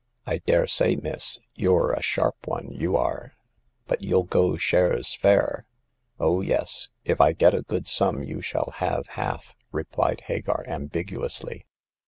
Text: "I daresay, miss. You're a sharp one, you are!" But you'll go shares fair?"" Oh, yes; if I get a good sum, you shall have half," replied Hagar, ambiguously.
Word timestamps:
"I 0.25 0.39
daresay, 0.39 0.95
miss. 0.95 1.39
You're 1.53 1.93
a 1.93 2.01
sharp 2.01 2.47
one, 2.47 2.71
you 2.71 2.97
are!" 2.97 3.33
But 3.87 4.01
you'll 4.01 4.23
go 4.23 4.57
shares 4.57 5.13
fair?"" 5.13 5.67
Oh, 6.19 6.41
yes; 6.41 6.89
if 7.05 7.21
I 7.21 7.33
get 7.33 7.53
a 7.53 7.61
good 7.61 7.85
sum, 7.87 8.23
you 8.23 8.41
shall 8.41 8.71
have 8.77 9.05
half," 9.09 9.53
replied 9.71 10.21
Hagar, 10.21 10.65
ambiguously. 10.67 11.67